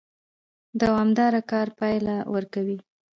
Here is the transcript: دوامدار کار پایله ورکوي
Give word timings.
دوامدار 0.81 1.33
کار 1.51 1.67
پایله 1.79 2.15
ورکوي 2.33 2.77